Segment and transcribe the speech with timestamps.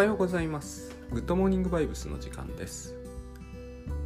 [0.00, 0.96] はようございます。
[1.10, 2.94] グッドモーニングバイブスの時間です。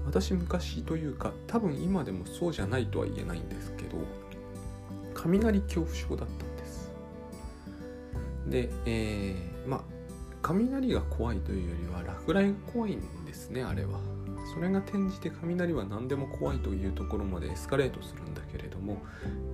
[0.05, 3.99] 私昔というか多分今でもそうじゃないとは言えないんですけど
[5.15, 6.91] 雷恐怖症だったんです。
[8.49, 9.81] で、えー、まあ
[10.43, 14.01] 雷が怖いというよりは落雷が怖いんですねあれは。
[14.53, 19.01] それが転じて雷は何でも怖いというところまでエスカレートするんだけれども、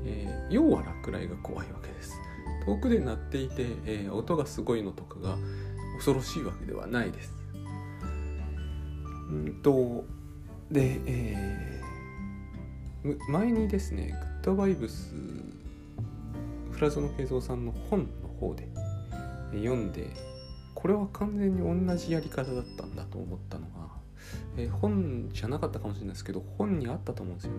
[0.06, 2.14] えー、要は落雷が怖いわけです。
[2.64, 5.36] 遠くで鳴っていて、えー、音がすごいのとかが
[6.00, 7.34] 恐ろしいわけではないです。
[9.28, 10.04] うんと
[10.70, 15.14] で、えー、前にですねグッドバイブス
[16.72, 18.66] 倉園慶三さんの本の方で
[19.52, 20.08] 読んで
[20.74, 23.70] これは完全に同じやり方だったんだと思ったのが、
[24.56, 27.58] えー、本じゃなかったかもしれないですけど本にあったと思うんですよね。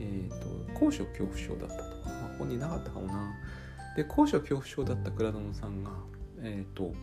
[0.00, 3.34] えっ、ー、と高所恐怖症だったとか、ま、本になかったかもな。
[3.94, 5.90] で高所恐怖症だった倉園さんが
[6.42, 6.94] えっ、ー、と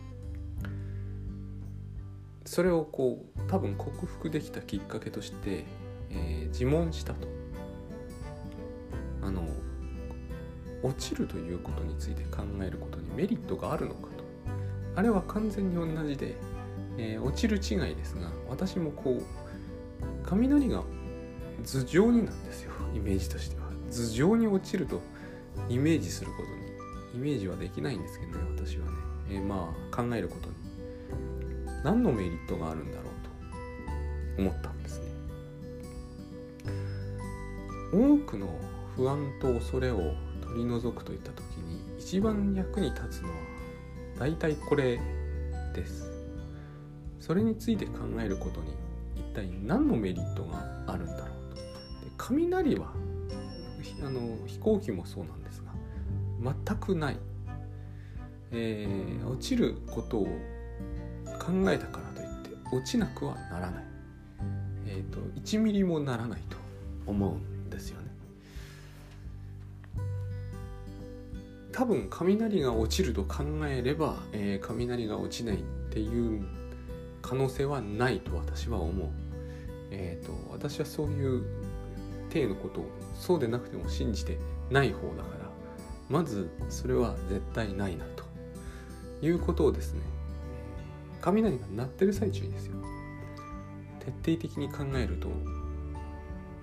[2.44, 5.64] それをこう多分克服できたきっかけとして、
[6.10, 7.28] えー、自問したと
[9.22, 9.46] あの
[10.82, 14.22] 落ちるということについて考えることにメリットがあるのかと。
[14.94, 16.34] あれは完全に同じで、
[16.98, 19.22] えー、落ちる違いですが私もこう
[20.24, 20.82] 雷が
[21.64, 22.72] 頭上になんですよ。
[22.94, 23.62] イメージとしては。
[23.90, 25.00] 頭上に落ちると
[25.68, 26.72] イメージすることに
[27.14, 28.92] イメージはできないんですけどね私はね、
[29.30, 30.48] えー、まあ考えること
[31.84, 33.04] 何のメリットがあるんだろう
[34.36, 35.06] と思ったんですね。
[37.92, 38.48] 多くの
[38.96, 43.34] 不安と恐れを取り除くといった時に一番役に立つのは
[44.18, 45.00] 大体これ
[45.74, 46.10] です。
[47.20, 48.74] それについて考えることに
[49.14, 51.56] 一体何のメリットがあるんだろうと。
[51.56, 51.62] で
[52.16, 52.92] 雷は
[54.04, 55.72] あの飛行機もそうなんですが
[56.66, 57.18] 全くない、
[58.50, 60.28] えー、落ちることを
[61.42, 63.84] 考えたからといって落ちなくはならない、
[64.86, 66.56] えーと、1ミリもならないと
[67.06, 68.06] 思うんですよね。
[71.72, 75.58] 多分雷が落ちると考えれば、えー、雷が落ちないっ
[75.90, 76.44] ていう
[77.22, 79.08] 可能性はないと私は思う。
[79.90, 81.44] えっ、ー、と私はそういう
[82.32, 82.86] 体のことを
[83.18, 84.38] そうでなくても信じて
[84.70, 85.50] ない方だから
[86.08, 88.24] まずそれは絶対ないなと
[89.24, 90.00] いうことをですね
[91.22, 92.76] 雷が鳴ってる最中ですよ。
[94.00, 95.28] 徹底的に考えると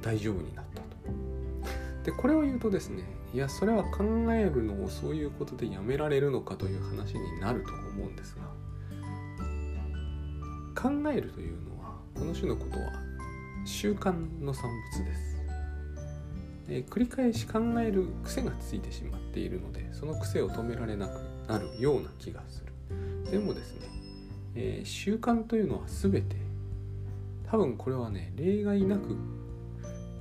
[0.02, 0.90] 大丈夫になったと。
[2.04, 3.04] でこれを言うとですね
[3.34, 8.44] いやそれは考えるのをそういうことでやめられるのかという話になると思うんですが
[10.82, 12.92] 考えるというのはこの種のことは
[13.66, 15.38] 習慣の産物です、
[16.70, 22.74] え繰り返し考える癖がついてしまっているのでその癖を止められなくなるような気がする。
[23.30, 23.99] でもですね
[24.56, 26.50] えー、習慣というのは全て。
[27.50, 29.16] 多分これはね例外なく、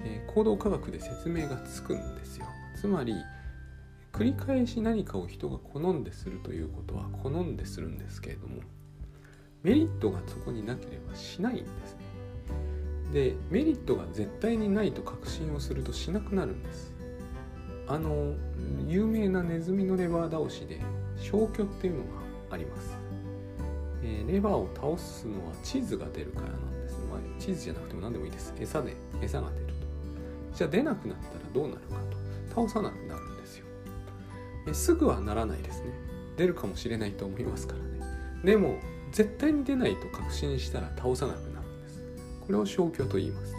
[0.00, 2.46] えー、行動科学で説明がつくんですよ。
[2.74, 3.14] つまり
[4.12, 8.62] 繰り返し何かを人が好んでするということは好んでするんですけれども
[9.62, 12.00] メリットがそこになければしないんですね。
[13.12, 16.94] でメリットが絶対にないと確信をするとしなくなるんです。
[17.86, 18.34] あの
[18.86, 20.80] 有名なネズミのレバー倒しで
[21.16, 22.08] 消去っていうのが
[22.50, 23.07] あります。
[24.02, 28.54] えー、レバーを倒すのはチーズが出るからなんです、まあ、チーズじゃなくても何でもいいです。
[28.58, 29.72] 餌で餌が出ると。
[30.54, 32.66] じゃあ出なくなったらどうなるかと。
[32.66, 33.66] 倒さなくなるんですよ。
[34.68, 35.92] えすぐはならないですね。
[36.36, 38.06] 出るかもしれないと思いますからね。
[38.44, 38.78] でも
[39.12, 42.02] 絶対に出ないと確信したら倒さなくなるんです。
[42.46, 43.58] これを消去と言いますね。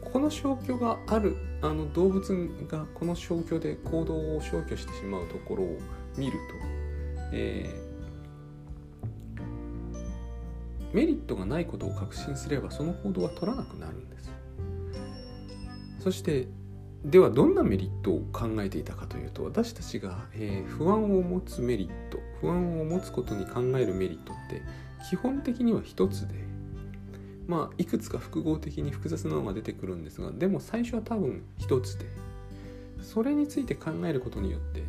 [0.00, 5.78] この消去があるあの動物がこの消去で行動を消去してしまうところを
[6.16, 6.38] 見ると、
[7.32, 7.87] えー
[10.92, 14.30] メリットがないことを確信すればその行動は取らなくなるんです。
[15.98, 16.48] そして
[17.04, 24.62] ではどんなメリットを考えていたかというと私たちが、えー、不安を持つメリット不安を持つことに考えるメリットって
[25.08, 26.34] 基本的には一つで
[27.46, 32.06] まあいくつか複合的に複雑なのが出てくるんですがでも最初は多分一つで
[33.00, 34.82] それについて考えることによって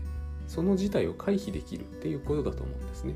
[0.47, 3.15] その事態を回避できるっていうことだと思うんですね。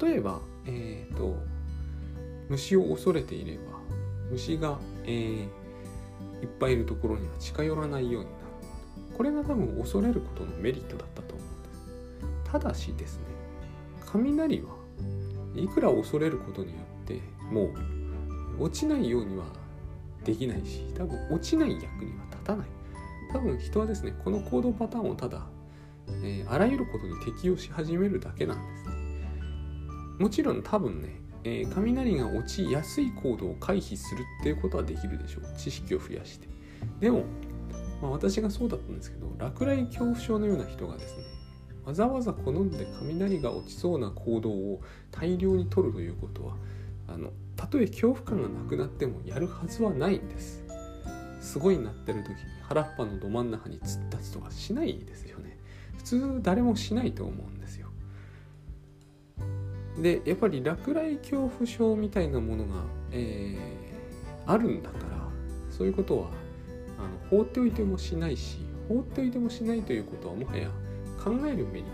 [0.00, 1.36] 例えばえっ、ー、と
[2.48, 3.78] 虫を恐れていれば
[4.30, 8.38] 虫が、えー、いっぱいいるところには近寄らないようになる。
[9.16, 11.70] これが多分恐れることのメリットだったと思うんで
[12.44, 12.52] す。
[12.52, 13.24] ただしですね
[14.06, 14.68] 雷は
[15.54, 17.72] いくら恐れることによっても
[18.58, 19.44] う落ちないようには
[20.24, 22.66] できないし多分落ちない役には立たない。
[23.32, 25.46] 多分人はですねこの行動パターンをただ、
[26.22, 28.94] えー、あらゆることに適用し始めるだけなんですね。
[30.18, 35.44] もちろん多分ね、えー、雷が落ちやすい行動を回避するっていうことはできるでしょう。
[35.56, 36.46] 知識を増やして。
[37.00, 37.24] でも、
[38.02, 41.24] まあ、私がそうだったんですけど落雷恐怖症のような人がですね
[41.84, 46.54] わざわざ好んで雷が落ちそうな行動を大量に取るということは
[47.08, 50.64] あのたとえ恐怖感がなくなってもやるはずはないんです。
[51.40, 55.56] すごいなってる時に原っぱのど真ん中に突っ立つとかしないですよね。
[55.96, 57.87] 普通誰もしないと思うんですよ。
[60.00, 65.28] でやっぱり落雷恐怖症みたいなものが、えー、あるんだから
[65.70, 66.28] そういうことは
[66.98, 67.02] あ
[67.34, 68.58] の放っておいてもしないし
[68.88, 70.68] 放っておいてもしないということはもはや
[71.22, 71.84] 考えるメリットは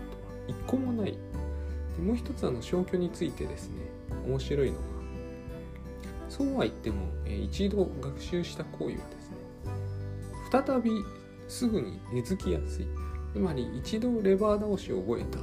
[0.47, 1.11] 一個もない。
[1.11, 3.81] でもう一つあの消去についてですね
[4.27, 4.83] 面白いのが
[6.29, 9.37] そうは言っても、えー、一度学習した行為はですね
[10.51, 10.91] 再び
[11.47, 12.87] すぐに根付きやすい。
[13.33, 15.39] つまり一度レバー倒しを覚えた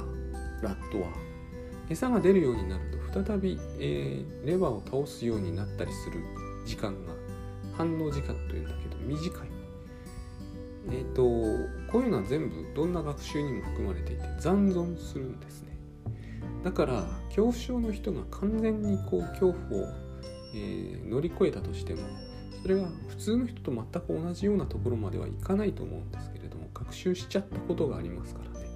[0.67, 1.09] ラットは
[1.93, 6.19] 餌が出るようになると再び、えー、レバーを倒すようになったりする
[6.65, 7.13] 時間が
[7.77, 9.47] 反応時間というんだけど短い。
[10.89, 11.23] えっ、ー、と
[11.91, 15.77] こういうのは全部どんな学習にも含まれていて残存するんですね。
[16.63, 19.85] だから恐怖症の人が完全にこう恐怖を、
[20.55, 22.01] えー、乗り越えたとしても
[22.61, 28.67] それは普通の人と全く同じようなところまではいかないと思うんですけれども学習しちゃったことがありますからね。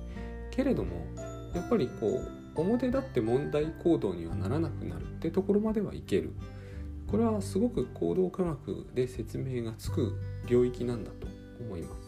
[0.52, 0.96] けれども
[1.56, 6.34] やっぱりこう表立って問題行動にはならなくなるってところまではいける
[7.08, 10.18] これはすごく行動科学で説明がつく
[10.48, 11.28] 領域なんだと
[11.60, 12.08] 思います。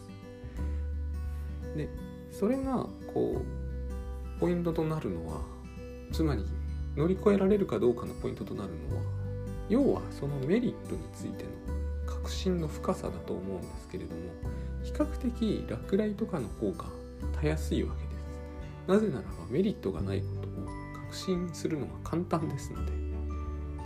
[1.76, 1.88] で
[2.30, 5.40] それがこうポイントとなるのは
[6.12, 6.44] つまり
[6.96, 9.02] 乗り越えられるかどうかのポイントとなるのは
[9.68, 11.50] 要はそのメリットについての
[12.06, 14.20] 確信の深さだと思うんですけれども
[14.82, 16.86] 比較的落雷とかの方が
[17.40, 18.09] たやすいわけです。
[18.86, 20.66] なぜならばメリットがないことを
[21.04, 22.92] 確信するのが簡単ですので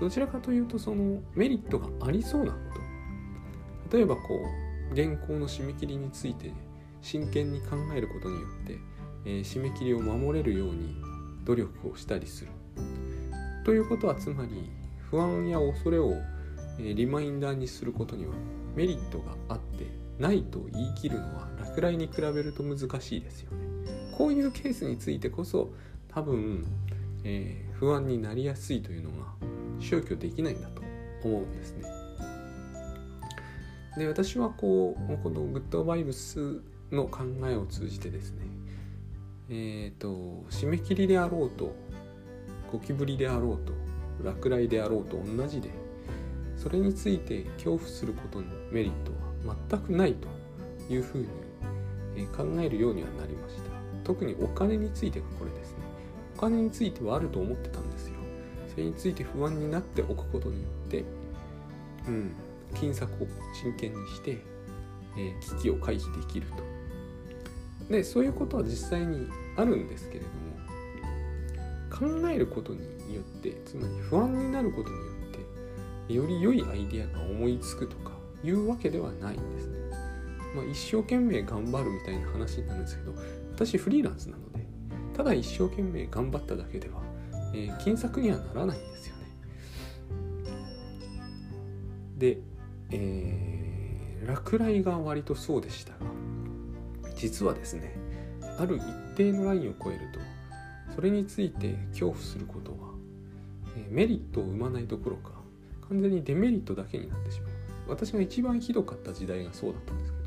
[0.01, 2.59] どちらかというとそのメリットがありそうなこ
[3.91, 4.41] と例えばこ
[4.93, 6.53] う原稿の締め切りについて
[7.05, 8.79] 真剣に考えることによって、
[9.27, 10.97] えー、締め切りを守れるように
[11.45, 12.51] 努力をしたりする。
[13.65, 14.71] ということはつまり
[15.11, 16.15] 不安や恐れを、
[16.79, 18.33] リマインダーにすることには
[18.75, 19.87] メリットがあって
[20.19, 23.59] ないと言い切るのは落雷に比べると難しいですよね。
[24.17, 25.71] こういうケースについてこそ
[26.09, 26.65] 多分、
[27.25, 29.27] えー、不安になりやすいというのが
[29.81, 30.83] 消去できないんだと
[31.25, 31.83] 思うんですね。
[33.97, 36.61] で私はこうこのグッドバイブス
[36.93, 38.47] の考えを通じてですね
[39.49, 41.75] えっ、ー、と締め切りであろうと
[42.71, 43.73] ゴキブリであろうと
[44.23, 45.71] 落雷であろうと同じで
[46.57, 49.13] それについて恐怖することのメリット
[49.49, 50.29] は全くないと
[50.93, 51.27] いうふう
[52.17, 53.74] に考えるようにはなりました
[54.05, 55.79] 特にお金についてがこれですね
[56.37, 58.15] お金についてはあると思ってたんですよ
[58.69, 61.05] それについて不安になっておくことによって
[62.09, 62.35] うん
[62.75, 64.39] 金策を真剣にして、
[65.17, 66.65] えー、危機を回避できると。
[67.93, 72.81] でそういうことは実際にあるんですけれども考えることに
[73.15, 75.03] よってつまり不安になることによ
[76.07, 78.13] ってより良いアイデアが思いつくとか
[78.43, 79.79] いうわけではないんですね。
[80.55, 83.13] まあ、一生懸命頑張るみたいな話になるんですけど
[83.55, 84.67] 私フリーランスなので
[85.17, 87.01] ただ一生懸命頑張っただけでは、
[87.55, 89.23] えー、金策にはならないんですよね。
[92.19, 92.39] で
[92.91, 95.99] えー、落雷が割とそうでしたが
[97.17, 97.97] 実はですね
[98.59, 98.83] ある一
[99.17, 100.21] 定のラインを超えると
[100.95, 102.77] それについて恐怖することは、
[103.77, 105.31] えメリットを生まないどころか
[105.89, 110.19] 完全にデメリットだけになってしまいます私が一番ひどかった時代がそうだったんですけ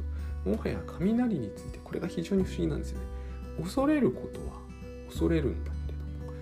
[0.49, 3.05] どもはや雷についてこれが非常に不思議なんですよね
[3.61, 4.57] 恐れることは
[5.07, 6.33] 恐れるんだけれども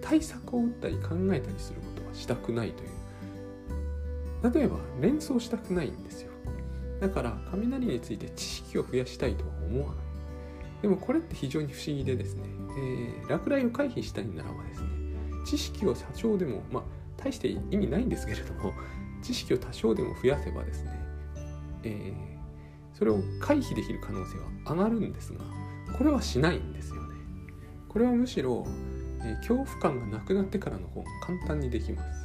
[0.00, 2.90] 対策を打ったり考えたりすることはしたくないという。
[4.52, 6.30] 例えば連想したくないんですよ。
[7.00, 10.04] だから雷について知識を増やしたいとは思わない。
[10.82, 12.42] でもこれって非常に不思議でですね、
[12.76, 14.88] えー、落雷を回避したいならばですね
[15.46, 16.82] 知識を多少でもまあ
[17.16, 18.74] 大して意味ないんですけれども
[19.22, 20.90] 知識を多少でも増やせばですね、
[21.84, 24.44] えー、それを回避できる可能性は
[24.74, 25.40] 上がるんですが
[25.92, 27.14] これはしないんですよね
[27.88, 28.66] これはむしろ、
[29.20, 32.24] えー、恐怖感がなくなってからの方が簡単にできます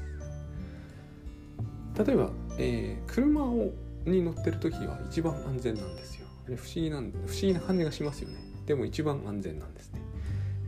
[2.05, 3.71] 例えば、えー、車を
[4.05, 6.25] に乗ってる時は一番安全なんですよ。
[6.45, 8.37] 不思議なん不思議な感じがしますよね。
[8.65, 10.01] でも一番安全なんですね。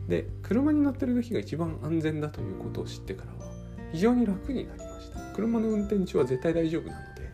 [0.08, 3.52] で車に乗ってる時が一番安全だということを知ってからは
[3.92, 5.20] 非常に楽になりました。
[5.34, 7.32] 車の運転中は絶対大丈夫なので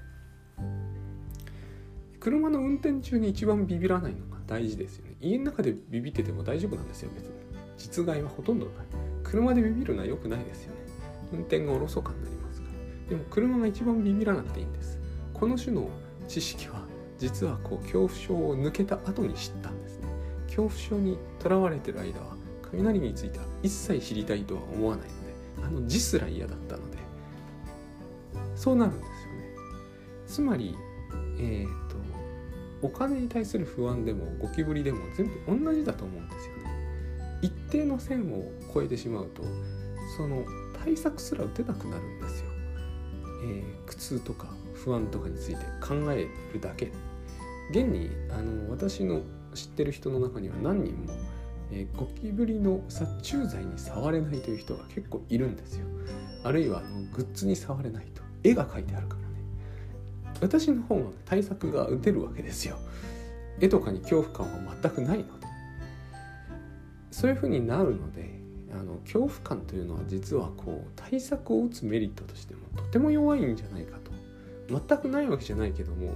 [2.21, 5.08] 車の運転中に一番ビビらないのが大事ですよね。
[5.21, 7.33] 家の中でビビってても大丈夫なんですよ別に。
[7.77, 8.75] 実害はほとんどない。
[9.23, 10.81] 車でビビるのは良くないですよね。
[11.33, 13.11] 運転がおろそかになりますから。
[13.11, 14.99] でも車が一番ビビらなくていいんです。
[15.35, 15.89] この種の
[16.27, 16.83] 知識は
[17.19, 20.09] 実はこう恐怖症を抜けた後に知ったんですね。
[20.47, 22.37] 恐怖症にとらわれてる間は
[22.71, 26.99] 雷については一切知りたいとは思わないのであの字すら嫌だったので
[28.55, 29.19] そうなるんですよね。
[30.27, 30.77] つまり
[31.39, 31.88] えっ、と
[32.83, 36.59] お金に対する不安でもゴキブリでも全部同じだと思うんですよね。
[37.43, 39.43] 一定の線を越えてしまうと
[40.17, 40.45] その
[40.85, 42.47] 対策すら打てなくなるんですよ、
[43.45, 46.91] えー、苦痛とか不安とかについて考えるだけ。
[47.71, 49.21] 現にあの私の
[49.55, 51.13] 知ってる人の中には何人も、
[51.71, 55.87] えー、ゴキブリの殺虫剤に触れないという人が結構いるんですよ。
[56.45, 58.23] あるいはあのグッズに触れないと。
[58.43, 59.18] 絵が描いてあるか
[60.41, 62.77] 私の方が対策が打てるわけですよ。
[63.61, 65.47] 絵とかに恐怖感は全くないので。
[67.11, 68.39] そういうふうになるので
[68.71, 74.13] あの恐怖感というのは実はこう対策を打つメリットとしてもとても弱いんじゃないかと。
[74.69, 76.15] 全くないわけじゃないけども、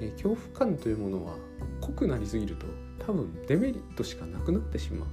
[0.00, 1.34] え恐怖感というものは
[1.82, 2.66] 濃くなりすぎると
[3.06, 5.08] 多分デメリットしかなくなってしまう。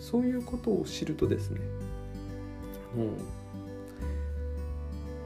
[0.00, 1.60] そういうことを知るとですね
[2.94, 3.10] あの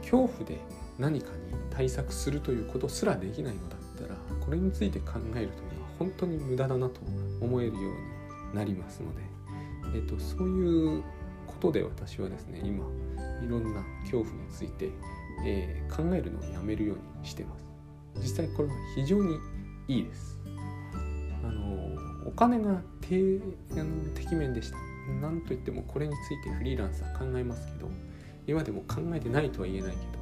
[0.01, 0.59] 恐怖で
[0.99, 4.15] 何かに対策するということすらできないのだったら
[4.45, 7.01] これについて考えるというのは本当に無駄だなと
[7.41, 9.23] 思えるようになりますので、
[9.95, 11.03] えーと、そういう
[11.47, 12.85] ことで私はですね今
[13.43, 14.91] いろんな恐怖について、
[15.47, 17.65] えー、考えるのをやめるようにしてます。
[18.17, 19.39] 実際これは非常に
[19.89, 20.39] いいです。
[21.43, 23.41] あのお金が低
[23.73, 24.77] あの適面でした。
[25.21, 27.91] 何といってもこれについてフリーランスは考えますけど
[28.47, 30.22] 今でも考えてないとは言えないけど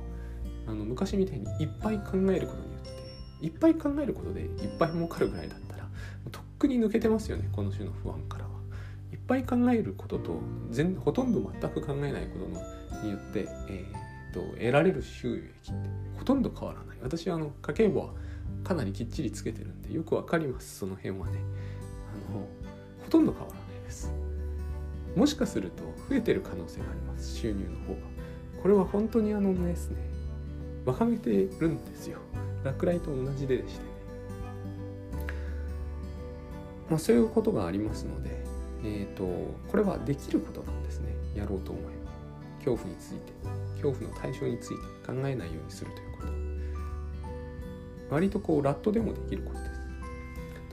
[0.67, 5.89] あの昔みたいにいっぱい考えることによっていっぱい考えることでいっぱい儲かるぐらいだったら
[6.31, 8.45] とっくに抜けてますよねこの種の不安から。
[8.45, 8.51] は。
[9.13, 10.41] いっぱい考えることと
[10.71, 15.89] 全ほとんど全く考えないことのによって、えーと、得られる収益って
[16.19, 16.99] ほとんど変わらない。
[17.03, 18.11] 私はあの家計簿は
[18.65, 21.39] かなりきっちりつけてるんでよくわかりますその辺はね。
[22.31, 22.47] あの
[23.05, 24.13] ほとんど変わらないです。
[25.17, 28.01] もしかすると増えてる可能性があります収入の方が。
[28.63, 30.10] これは本当にあのですね。
[30.85, 32.19] 馬鹿げてるんですよ。
[32.65, 33.91] 落雷と同じででしてね。
[36.89, 38.31] まあそういうことがありますので
[38.83, 39.25] えっ、ー、と
[39.69, 41.15] これはできることなんですね。
[41.35, 42.11] やろうと思えば。
[42.59, 43.33] 恐怖について
[43.83, 44.75] 恐怖の対象について
[45.07, 46.27] 考えないようにするというこ
[48.09, 48.15] と。
[48.15, 49.71] 割とこうラットでもできることです。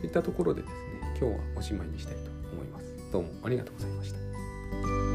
[0.02, 0.80] といったところでですね
[1.20, 2.22] 今日はおしまいにしたいと
[2.54, 2.86] 思います。
[3.12, 5.07] どうもありがとうございました。